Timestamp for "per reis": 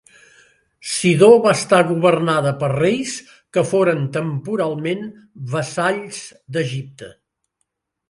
2.65-3.13